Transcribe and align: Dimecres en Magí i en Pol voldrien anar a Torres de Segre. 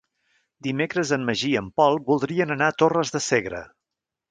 Dimecres 0.67 1.11
en 1.17 1.27
Magí 1.27 1.51
i 1.51 1.59
en 1.61 1.67
Pol 1.81 1.99
voldrien 2.09 2.57
anar 2.57 2.73
a 2.73 2.77
Torres 2.85 3.15
de 3.19 3.25
Segre. 3.29 3.63